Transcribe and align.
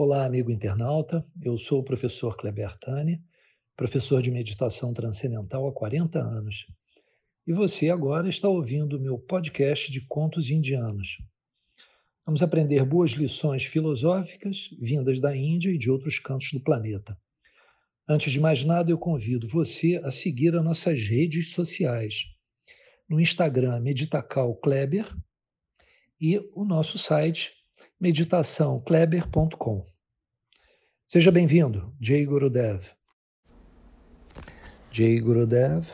Olá, 0.00 0.24
amigo 0.24 0.52
internauta. 0.52 1.26
Eu 1.42 1.58
sou 1.58 1.80
o 1.80 1.82
professor 1.82 2.36
Kleber 2.36 2.78
Tani, 2.78 3.20
professor 3.76 4.22
de 4.22 4.30
meditação 4.30 4.94
transcendental 4.94 5.66
há 5.66 5.72
40 5.72 6.20
anos. 6.20 6.68
E 7.44 7.52
você 7.52 7.90
agora 7.90 8.28
está 8.28 8.48
ouvindo 8.48 8.96
o 8.96 9.00
meu 9.00 9.18
podcast 9.18 9.90
de 9.90 10.00
contos 10.02 10.52
indianos. 10.52 11.18
Vamos 12.24 12.44
aprender 12.44 12.84
boas 12.84 13.10
lições 13.10 13.64
filosóficas 13.64 14.70
vindas 14.80 15.18
da 15.18 15.36
Índia 15.36 15.70
e 15.70 15.76
de 15.76 15.90
outros 15.90 16.20
cantos 16.20 16.52
do 16.52 16.60
planeta. 16.60 17.18
Antes 18.08 18.30
de 18.30 18.38
mais 18.38 18.62
nada, 18.62 18.92
eu 18.92 18.98
convido 18.98 19.48
você 19.48 20.00
a 20.04 20.12
seguir 20.12 20.54
as 20.54 20.62
nossas 20.62 21.00
redes 21.08 21.50
sociais. 21.50 22.22
No 23.08 23.20
Instagram, 23.20 23.80
Meditacal 23.80 24.54
Kleber, 24.54 25.12
e 26.20 26.38
o 26.54 26.64
nosso 26.64 26.98
site 27.00 27.57
meditaçãokleber.com. 28.00 29.84
Seja 31.08 31.32
bem-vindo, 31.32 31.92
Jay 32.00 32.24
Gurudev. 32.24 32.84
Jay 34.92 35.18
Gurudev 35.18 35.88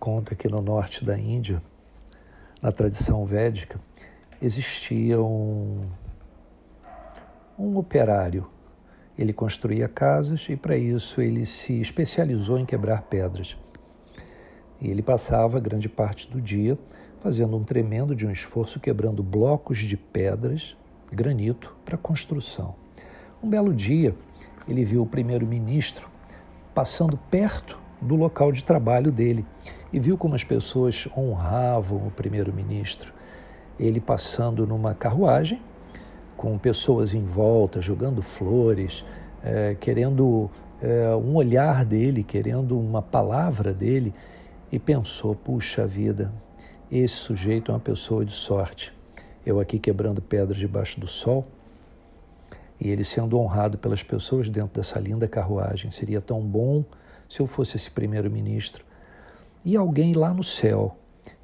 conta 0.00 0.34
que 0.34 0.48
no 0.48 0.60
norte 0.60 1.04
da 1.04 1.16
Índia, 1.16 1.62
na 2.60 2.72
tradição 2.72 3.24
védica, 3.24 3.80
existia 4.42 5.20
um, 5.20 5.88
um 7.56 7.76
operário. 7.76 8.50
Ele 9.16 9.32
construía 9.32 9.86
casas 9.86 10.48
e, 10.48 10.56
para 10.56 10.76
isso, 10.76 11.20
ele 11.20 11.44
se 11.44 11.80
especializou 11.80 12.58
em 12.58 12.66
quebrar 12.66 13.02
pedras. 13.02 13.56
E 14.80 14.88
ele 14.88 15.02
passava 15.02 15.60
grande 15.60 15.88
parte 15.88 16.30
do 16.30 16.40
dia 16.40 16.78
fazendo 17.20 17.56
um 17.56 17.62
tremendo 17.62 18.14
de 18.14 18.26
um 18.26 18.30
esforço 18.30 18.80
quebrando 18.80 19.22
blocos 19.22 19.78
de 19.78 19.96
pedras, 19.96 20.76
granito, 21.12 21.76
para 21.84 21.98
construção. 21.98 22.74
Um 23.42 23.48
belo 23.48 23.74
dia, 23.74 24.14
ele 24.66 24.84
viu 24.84 25.02
o 25.02 25.06
primeiro-ministro 25.06 26.08
passando 26.74 27.18
perto 27.30 27.78
do 28.00 28.16
local 28.16 28.50
de 28.50 28.64
trabalho 28.64 29.12
dele 29.12 29.44
e 29.92 30.00
viu 30.00 30.16
como 30.16 30.34
as 30.34 30.44
pessoas 30.44 31.06
honravam 31.16 32.06
o 32.06 32.10
primeiro-ministro. 32.10 33.12
Ele 33.78 34.00
passando 34.00 34.66
numa 34.66 34.94
carruagem, 34.94 35.60
com 36.36 36.56
pessoas 36.56 37.12
em 37.12 37.24
volta, 37.24 37.82
jogando 37.82 38.22
flores, 38.22 39.04
é, 39.42 39.76
querendo 39.78 40.50
é, 40.80 41.14
um 41.14 41.34
olhar 41.34 41.84
dele, 41.84 42.22
querendo 42.22 42.78
uma 42.78 43.02
palavra 43.02 43.74
dele, 43.74 44.14
e 44.70 44.78
pensou: 44.78 45.34
puxa 45.34 45.86
vida, 45.86 46.32
esse 46.90 47.14
sujeito 47.14 47.70
é 47.70 47.74
uma 47.74 47.80
pessoa 47.80 48.24
de 48.24 48.32
sorte. 48.32 48.92
Eu 49.44 49.58
aqui 49.58 49.78
quebrando 49.78 50.20
pedras 50.20 50.58
debaixo 50.58 51.00
do 51.00 51.06
sol 51.06 51.46
e 52.80 52.88
ele 52.88 53.04
sendo 53.04 53.38
honrado 53.38 53.78
pelas 53.78 54.02
pessoas 54.02 54.48
dentro 54.48 54.74
dessa 54.74 54.98
linda 54.98 55.28
carruagem. 55.28 55.90
Seria 55.90 56.20
tão 56.20 56.40
bom 56.40 56.84
se 57.28 57.40
eu 57.40 57.46
fosse 57.46 57.76
esse 57.76 57.90
primeiro-ministro. 57.90 58.84
E 59.64 59.76
alguém 59.76 60.14
lá 60.14 60.32
no 60.32 60.42
céu, 60.42 60.96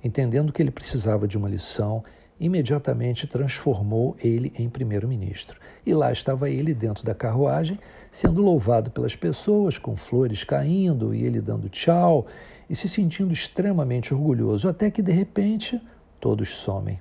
entendendo 0.03 0.53
que 0.53 0.63
ele 0.63 0.71
precisava 0.71 1.29
de 1.29 1.37
uma 1.37 1.49
lição, 1.49 2.03
imediatamente 2.39 3.27
transformou 3.27 4.15
ele 4.23 4.53
em 4.59 4.69
primeiro-ministro. 4.69 5.59
E 5.84 5.95
lá 5.95 6.12
estava 6.12 6.51
ele 6.51 6.75
dentro 6.75 7.05
da 7.05 7.15
carruagem, 7.15 7.78
sendo 8.11 8.43
louvado 8.43 8.91
pelas 8.91 9.17
pessoas, 9.17 9.78
com 9.78 9.97
flores 9.97 10.45
caindo 10.45 11.15
e 11.15 11.25
ele 11.25 11.41
dando 11.41 11.69
tchau 11.69 12.27
e 12.69 12.77
se 12.77 12.89
sentindo 12.89 13.33
extremamente 13.33 14.12
orgulhoso, 14.12 14.69
até 14.69 14.91
que 14.91 15.01
de 15.01 15.12
repente 15.12 15.81
todos 16.20 16.51
somem. 16.51 17.01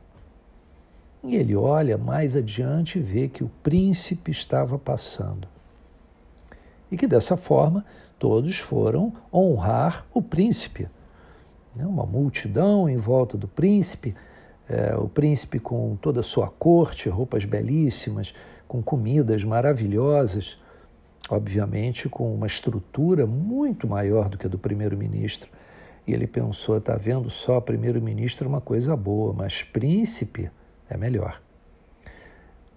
E 1.24 1.36
ele 1.36 1.56
olha 1.56 1.98
mais 1.98 2.36
adiante 2.36 3.00
e 3.00 3.02
vê 3.02 3.28
que 3.28 3.44
o 3.44 3.52
príncipe 3.64 4.32
estava 4.32 4.78
passando. 4.78 5.48
E 6.92 6.96
que 6.96 7.08
dessa 7.08 7.36
forma 7.36 7.84
todos 8.20 8.60
foram 8.60 9.12
honrar 9.34 10.06
o 10.14 10.22
príncipe. 10.22 10.88
Né, 11.76 11.86
uma 11.86 12.06
multidão 12.06 12.88
em 12.88 12.96
volta 12.96 13.38
do 13.38 13.48
príncipe, 13.48 14.16
é, 14.70 14.96
o 14.96 15.08
príncipe 15.08 15.60
com 15.60 15.96
toda 15.96 16.22
a 16.22 16.24
sua 16.24 16.48
corte, 16.48 17.10
roupas 17.10 17.46
belíssimas, 17.46 18.34
com 18.68 18.82
comidas 18.82 19.44
maravilhosas, 19.44 20.58
obviamente 21.30 22.10
com 22.10 22.34
uma 22.34 22.48
estrutura 22.48 23.26
muito 23.26 23.88
maior 23.88 24.30
do 24.30 24.38
que 24.38 24.48
a 24.48 24.50
do 24.50 24.58
primeiro-ministro. 24.58 25.50
E 26.08 26.14
ele 26.14 26.28
pensou: 26.28 26.78
está 26.78 26.96
vendo 26.96 27.30
só 27.30 27.60
primeiro-ministro 27.62 28.46
é 28.46 28.50
uma 28.50 28.62
coisa 28.62 28.96
boa, 28.96 29.34
mas 29.34 29.64
príncipe 29.64 30.50
é 30.90 30.98
melhor. 30.98 31.42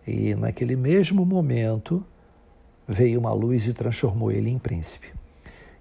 E 0.06 0.34
naquele 0.34 0.76
mesmo 0.76 1.24
momento 1.24 2.04
veio 2.86 3.20
uma 3.20 3.32
luz 3.32 3.66
e 3.66 3.74
transformou 3.74 4.32
ele 4.32 4.48
em 4.48 4.58
príncipe. 4.58 5.08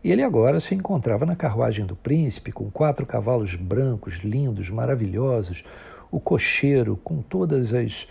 E 0.03 0.11
ele 0.11 0.21
agora 0.21 0.59
se 0.59 0.75
encontrava 0.75 1.25
na 1.25 1.35
carruagem 1.35 1.85
do 1.85 1.95
príncipe, 1.95 2.51
com 2.51 2.69
quatro 2.69 3.05
cavalos 3.05 3.55
brancos, 3.55 4.19
lindos, 4.19 4.69
maravilhosos, 4.69 5.63
o 6.11 6.19
cocheiro 6.19 6.97
com 7.03 7.21
todas 7.21 7.73
as, 7.73 8.07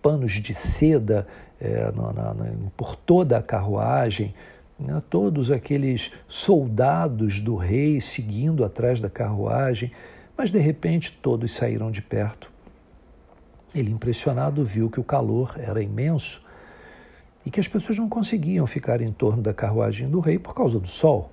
panos 0.00 0.32
de 0.32 0.54
seda 0.54 1.26
é, 1.60 1.92
na, 1.92 2.12
na, 2.12 2.46
por 2.76 2.96
toda 2.96 3.38
a 3.38 3.42
carruagem, 3.42 4.34
né, 4.78 5.02
todos 5.10 5.50
aqueles 5.50 6.10
soldados 6.26 7.40
do 7.40 7.56
rei 7.56 8.00
seguindo 8.00 8.64
atrás 8.64 9.00
da 9.00 9.10
carruagem, 9.10 9.92
mas 10.36 10.50
de 10.50 10.58
repente 10.58 11.18
todos 11.20 11.52
saíram 11.52 11.90
de 11.90 12.00
perto. 12.00 12.50
Ele, 13.74 13.90
impressionado, 13.90 14.64
viu 14.64 14.90
que 14.90 14.98
o 14.98 15.04
calor 15.04 15.54
era 15.58 15.82
imenso 15.82 16.42
e 17.44 17.50
que 17.50 17.60
as 17.60 17.68
pessoas 17.68 17.98
não 17.98 18.08
conseguiam 18.08 18.66
ficar 18.66 19.00
em 19.00 19.12
torno 19.12 19.42
da 19.42 19.54
carruagem 19.54 20.08
do 20.08 20.18
rei 20.18 20.38
por 20.38 20.54
causa 20.54 20.80
do 20.80 20.88
sol. 20.88 21.30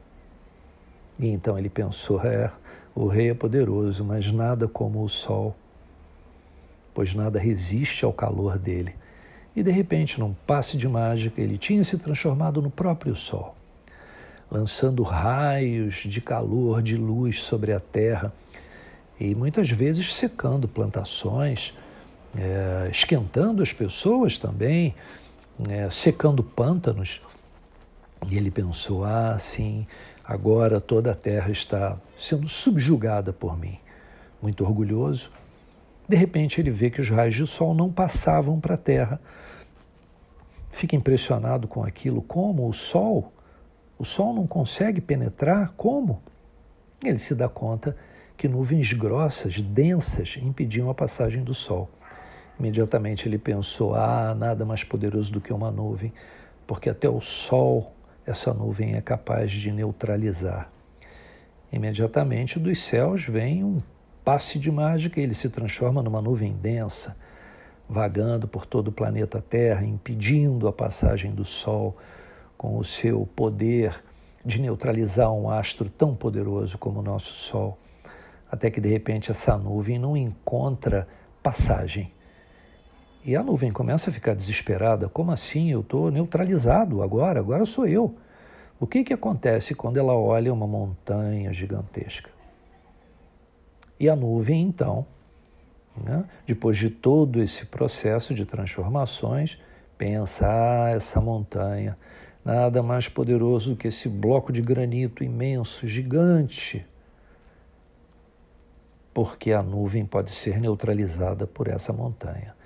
E 1.19 1.27
então 1.27 1.57
ele 1.57 1.69
pensou: 1.69 2.21
é, 2.21 2.51
o 2.95 3.07
rei 3.07 3.29
é 3.29 3.33
poderoso, 3.33 4.03
mas 4.03 4.31
nada 4.31 4.67
como 4.67 5.03
o 5.03 5.09
sol, 5.09 5.55
pois 6.93 7.13
nada 7.13 7.39
resiste 7.39 8.05
ao 8.05 8.13
calor 8.13 8.57
dele 8.57 8.93
e 9.57 9.63
de 9.63 9.71
repente, 9.71 10.19
num 10.19 10.35
passe 10.45 10.77
de 10.77 10.87
mágica, 10.87 11.41
ele 11.41 11.57
tinha 11.57 11.83
se 11.83 11.97
transformado 11.97 12.61
no 12.61 12.69
próprio 12.69 13.15
sol, 13.15 13.55
lançando 14.51 15.01
raios 15.01 16.03
de 16.05 16.21
calor, 16.21 16.79
de 16.79 16.95
luz 16.95 17.41
sobre 17.41 17.73
a 17.73 17.79
terra 17.79 18.31
e 19.19 19.33
muitas 19.33 19.71
vezes 19.71 20.13
secando 20.13 20.67
plantações, 20.67 21.73
é, 22.37 22.87
esquentando 22.91 23.63
as 23.63 23.73
pessoas 23.73 24.37
também, 24.37 24.93
é, 25.67 25.89
secando 25.89 26.43
pântanos. 26.43 27.19
E 28.25 28.37
ele 28.37 28.49
pensou: 28.49 29.03
ah, 29.03 29.37
sim, 29.37 29.85
agora 30.23 30.81
toda 30.81 31.11
a 31.11 31.15
terra 31.15 31.51
está 31.51 31.97
sendo 32.17 32.47
subjugada 32.47 33.31
por 33.31 33.57
mim. 33.57 33.79
Muito 34.41 34.63
orgulhoso, 34.63 35.31
de 36.07 36.15
repente 36.15 36.61
ele 36.61 36.71
vê 36.71 36.89
que 36.89 37.01
os 37.01 37.09
raios 37.09 37.35
de 37.35 37.45
sol 37.45 37.73
não 37.73 37.91
passavam 37.91 38.59
para 38.59 38.75
a 38.75 38.77
terra, 38.77 39.19
fica 40.69 40.95
impressionado 40.95 41.67
com 41.67 41.83
aquilo, 41.83 42.21
como 42.21 42.67
o 42.67 42.73
sol, 42.73 43.33
o 43.99 44.05
sol 44.05 44.33
não 44.33 44.47
consegue 44.47 45.01
penetrar, 45.01 45.73
como? 45.75 46.21
Ele 47.03 47.17
se 47.17 47.35
dá 47.35 47.49
conta 47.49 47.95
que 48.37 48.47
nuvens 48.47 48.93
grossas, 48.93 49.59
densas, 49.59 50.37
impediam 50.41 50.89
a 50.89 50.93
passagem 50.93 51.43
do 51.43 51.53
sol. 51.53 51.89
Imediatamente 52.59 53.27
ele 53.27 53.37
pensou: 53.37 53.95
ah, 53.95 54.33
nada 54.35 54.65
mais 54.65 54.83
poderoso 54.83 55.31
do 55.33 55.41
que 55.41 55.51
uma 55.51 55.71
nuvem, 55.71 56.13
porque 56.65 56.89
até 56.89 57.09
o 57.09 57.19
sol 57.19 57.93
essa 58.27 58.53
nuvem 58.53 58.95
é 58.95 59.01
capaz 59.01 59.51
de 59.51 59.71
neutralizar. 59.71 60.69
Imediatamente 61.71 62.59
dos 62.59 62.83
céus 62.83 63.25
vem 63.25 63.63
um 63.63 63.81
passe 64.23 64.59
de 64.59 64.69
mágica 64.69 65.19
e 65.19 65.23
ele 65.23 65.33
se 65.33 65.49
transforma 65.49 66.03
numa 66.03 66.21
nuvem 66.21 66.53
densa 66.53 67.15
vagando 67.89 68.47
por 68.47 68.65
todo 68.65 68.89
o 68.89 68.91
planeta 68.91 69.41
Terra, 69.41 69.83
impedindo 69.85 70.67
a 70.67 70.73
passagem 70.73 71.33
do 71.33 71.45
Sol 71.45 71.95
com 72.57 72.77
o 72.77 72.83
seu 72.83 73.25
poder 73.35 74.03
de 74.43 74.59
neutralizar 74.59 75.31
um 75.31 75.49
astro 75.49 75.89
tão 75.89 76.15
poderoso 76.15 76.77
como 76.77 76.99
o 76.99 77.03
nosso 77.03 77.33
Sol, 77.33 77.77
até 78.51 78.69
que 78.69 78.81
de 78.81 78.89
repente 78.89 79.31
essa 79.31 79.57
nuvem 79.57 79.97
não 79.97 80.17
encontra 80.17 81.07
passagem. 81.41 82.11
E 83.27 83.35
a 83.35 83.43
nuvem 83.43 83.73
começa 83.73 84.09
a 84.09 84.13
ficar 84.13 84.33
desesperada: 84.33 85.09
como 85.09 85.33
assim? 85.33 85.69
Eu 85.69 85.81
estou 85.81 86.09
neutralizado 86.09 87.03
agora, 87.03 87.41
agora 87.41 87.65
sou 87.65 87.85
eu. 87.85 88.15
O 88.79 88.87
que, 88.87 89.03
que 89.03 89.13
acontece 89.13 89.75
quando 89.75 89.97
ela 89.97 90.15
olha 90.15 90.53
uma 90.53 90.65
montanha 90.65 91.51
gigantesca? 91.51 92.29
E 93.99 94.07
a 94.07 94.15
nuvem, 94.15 94.61
então, 94.61 95.05
né? 96.01 96.23
Depois 96.45 96.77
de 96.77 96.89
todo 96.89 97.41
esse 97.41 97.65
processo 97.65 98.33
de 98.33 98.45
transformações, 98.45 99.59
pensa, 99.97 100.47
ah, 100.47 100.89
essa 100.91 101.19
montanha, 101.19 101.97
nada 102.45 102.81
mais 102.81 103.09
poderoso 103.09 103.71
do 103.71 103.75
que 103.75 103.89
esse 103.89 104.07
bloco 104.07 104.53
de 104.53 104.61
granito 104.61 105.21
imenso, 105.21 105.85
gigante, 105.85 106.85
porque 109.13 109.51
a 109.51 109.61
nuvem 109.61 110.05
pode 110.05 110.31
ser 110.31 110.61
neutralizada 110.61 111.45
por 111.45 111.67
essa 111.67 111.91
montanha. 111.91 112.56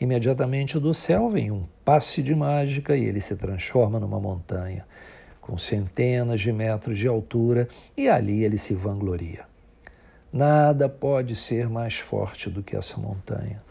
Imediatamente 0.00 0.78
do 0.78 0.92
céu 0.92 1.30
vem 1.30 1.50
um 1.50 1.64
passe 1.84 2.22
de 2.22 2.34
mágica 2.34 2.96
e 2.96 3.04
ele 3.04 3.20
se 3.20 3.34
transforma 3.36 3.98
numa 3.98 4.20
montanha 4.20 4.84
com 5.46 5.56
centenas 5.56 6.40
de 6.40 6.52
metros 6.52 6.98
de 6.98 7.06
altura 7.06 7.68
e 7.96 8.08
ali 8.08 8.42
ele 8.42 8.58
se 8.58 8.74
vangloria. 8.74 9.44
Nada 10.32 10.88
pode 10.88 11.36
ser 11.36 11.68
mais 11.68 11.98
forte 11.98 12.50
do 12.50 12.64
que 12.64 12.76
essa 12.76 12.98
montanha. 12.98 13.62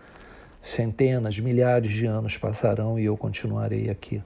Centenas, 0.62 1.38
milhares 1.38 1.92
de 1.92 2.06
anos 2.06 2.38
passarão 2.38 2.98
e 2.98 3.04
eu 3.04 3.18
continuarei 3.18 3.90
aqui. 3.90 4.24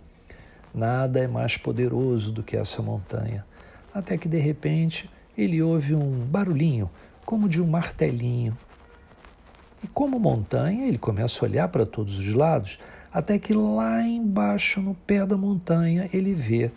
Nada 0.74 1.20
é 1.20 1.28
mais 1.28 1.58
poderoso 1.58 2.32
do 2.32 2.44
que 2.44 2.56
essa 2.56 2.84
montanha. 2.84 3.44
Até 3.92 4.16
que 4.16 4.30
de 4.30 4.38
repente 4.38 5.10
ele 5.36 5.60
ouve 5.60 5.96
um 5.96 6.20
barulhinho, 6.20 6.88
como 7.26 7.50
de 7.50 7.60
um 7.60 7.68
martelinho. 7.68 8.56
E 9.84 9.88
como 9.88 10.20
montanha, 10.20 10.88
ele 10.88 10.98
começa 10.98 11.44
a 11.44 11.48
olhar 11.48 11.68
para 11.70 11.86
todos 11.86 12.18
os 12.18 12.34
lados, 12.34 12.78
até 13.12 13.40
que 13.40 13.54
lá 13.54 14.02
embaixo, 14.04 14.82
no 14.82 14.94
pé 14.94 15.26
da 15.26 15.38
montanha, 15.38 16.10
ele 16.14 16.34
vê 16.34 16.72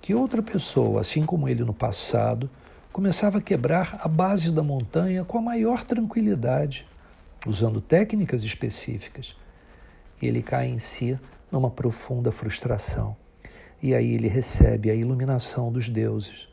que 0.00 0.14
outra 0.14 0.42
pessoa, 0.42 1.00
assim 1.00 1.22
como 1.22 1.48
ele 1.48 1.64
no 1.64 1.72
passado, 1.72 2.50
começava 2.92 3.38
a 3.38 3.42
quebrar 3.42 3.98
a 4.02 4.08
base 4.08 4.52
da 4.52 4.62
montanha 4.62 5.24
com 5.24 5.38
a 5.38 5.42
maior 5.42 5.84
tranquilidade, 5.84 6.86
usando 7.46 7.80
técnicas 7.80 8.42
específicas. 8.42 9.34
Ele 10.20 10.42
cai 10.42 10.68
em 10.68 10.78
si 10.78 11.18
numa 11.50 11.70
profunda 11.70 12.30
frustração. 12.30 13.16
E 13.82 13.94
aí 13.94 14.14
ele 14.14 14.28
recebe 14.28 14.90
a 14.90 14.94
iluminação 14.94 15.70
dos 15.70 15.88
deuses, 15.88 16.48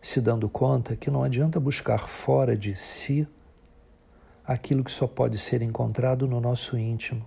se 0.00 0.20
dando 0.20 0.48
conta 0.48 0.96
que 0.96 1.10
não 1.10 1.22
adianta 1.22 1.58
buscar 1.58 2.08
fora 2.08 2.56
de 2.56 2.74
si 2.74 3.26
aquilo 4.48 4.82
que 4.82 4.90
só 4.90 5.06
pode 5.06 5.38
ser 5.38 5.62
encontrado 5.62 6.26
no 6.26 6.40
nosso 6.40 6.76
íntimo, 6.76 7.24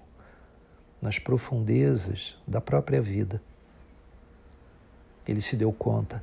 nas 1.02 1.18
profundezas 1.18 2.38
da 2.46 2.60
própria 2.60 3.02
vida 3.02 3.42
ele 5.28 5.42
se 5.42 5.56
deu 5.56 5.72
conta 5.72 6.22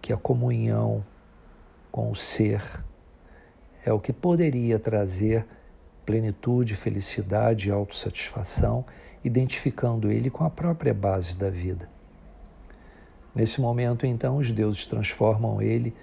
que 0.00 0.12
a 0.12 0.16
comunhão 0.16 1.04
com 1.90 2.10
o 2.10 2.16
ser 2.16 2.62
é 3.84 3.92
o 3.92 4.00
que 4.00 4.12
poderia 4.12 4.78
trazer 4.78 5.46
plenitude, 6.04 6.74
felicidade 6.74 7.68
e 7.68 7.72
autossatisfação, 7.72 8.84
identificando 9.24 10.10
ele 10.10 10.30
com 10.30 10.44
a 10.44 10.50
própria 10.50 10.92
base 10.92 11.38
da 11.38 11.50
vida. 11.50 11.88
Nesse 13.34 13.60
momento, 13.60 14.04
então, 14.04 14.36
os 14.36 14.50
deuses 14.50 14.86
transformam 14.86 15.62
ele 15.62 15.94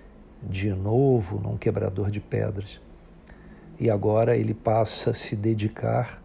de 0.42 0.70
novo 0.74 1.40
num 1.40 1.58
quebrador 1.58 2.10
de 2.10 2.20
pedras. 2.20 2.80
E 3.80 3.90
agora 3.90 4.36
ele 4.36 4.54
passa 4.54 5.12
a 5.12 5.14
se 5.14 5.36
dedicar 5.36 6.22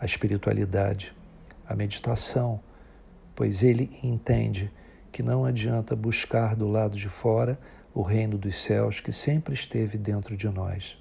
à 0.00 0.06
espiritualidade, 0.06 1.14
à 1.66 1.74
meditação, 1.74 2.60
pois 3.34 3.62
ele 3.62 3.90
entende 4.02 4.72
que 5.12 5.22
não 5.22 5.44
adianta 5.44 5.94
buscar 5.94 6.56
do 6.56 6.66
lado 6.66 6.96
de 6.96 7.08
fora 7.08 7.58
o 7.92 8.02
reino 8.02 8.38
dos 8.38 8.56
céus 8.62 8.98
que 8.98 9.12
sempre 9.12 9.54
esteve 9.54 9.98
dentro 9.98 10.36
de 10.36 10.48
nós. 10.48 10.96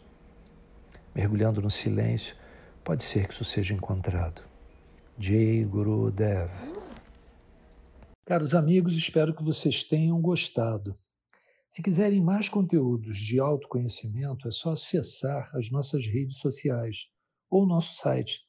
Mergulhando 1.16 1.62
no 1.62 1.72
silêncio, 1.72 2.36
pode 2.84 3.04
ser 3.04 3.28
que 3.28 3.34
isso 3.34 3.46
seja 3.46 3.74
encontrado. 3.74 4.42
Jai 5.18 5.64
Guru 5.64 6.12
Dev. 6.12 6.50
Caros 8.26 8.54
amigos, 8.54 8.96
espero 8.96 9.34
que 9.34 9.44
vocês 9.44 9.84
tenham 9.84 10.20
gostado. 10.20 10.96
Se 11.74 11.82
quiserem 11.82 12.22
mais 12.22 12.50
conteúdos 12.50 13.18
de 13.18 13.40
autoconhecimento, 13.40 14.48
é 14.48 14.52
só 14.52 14.74
acessar 14.74 15.50
as 15.56 15.72
nossas 15.72 16.06
redes 16.06 16.38
sociais 16.38 17.08
ou 17.50 17.66
nosso 17.66 17.96
site. 17.96 18.42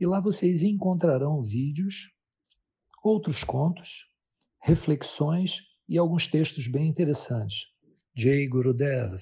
E 0.00 0.06
lá 0.06 0.18
vocês 0.18 0.62
encontrarão 0.62 1.42
vídeos, 1.42 2.10
outros 3.02 3.44
contos 3.44 4.06
reflexões 4.62 5.58
e 5.86 5.98
alguns 5.98 6.26
textos 6.26 6.66
bem 6.66 6.88
interessantes. 6.88 7.66
Jay 8.16 8.48
Gurudev. 8.48 9.20